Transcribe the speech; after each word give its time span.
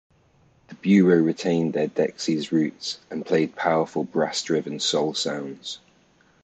The 0.69 0.73
Bureau 0.73 1.19
retained 1.21 1.73
their 1.73 1.87
Dexys 1.87 2.49
roots 2.51 2.97
and 3.11 3.23
played 3.23 3.55
powerful 3.55 4.03
brass-driven 4.03 4.79
soul 4.79 5.13
sounds. 5.13 5.77